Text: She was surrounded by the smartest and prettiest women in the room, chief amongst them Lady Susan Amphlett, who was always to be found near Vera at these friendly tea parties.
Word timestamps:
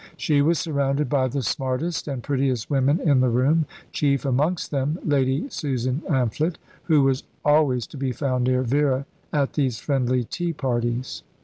She 0.17 0.41
was 0.41 0.57
surrounded 0.57 1.09
by 1.09 1.27
the 1.27 1.43
smartest 1.43 2.07
and 2.07 2.23
prettiest 2.23 2.71
women 2.71 2.99
in 2.99 3.19
the 3.19 3.29
room, 3.29 3.67
chief 3.91 4.25
amongst 4.25 4.71
them 4.71 4.97
Lady 5.05 5.47
Susan 5.49 6.01
Amphlett, 6.09 6.55
who 6.85 7.03
was 7.03 7.21
always 7.45 7.85
to 7.85 7.97
be 7.97 8.11
found 8.11 8.45
near 8.45 8.63
Vera 8.63 9.05
at 9.31 9.53
these 9.53 9.77
friendly 9.77 10.23
tea 10.23 10.53
parties. 10.53 11.21